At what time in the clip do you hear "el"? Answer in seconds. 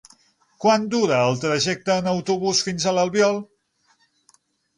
1.25-1.37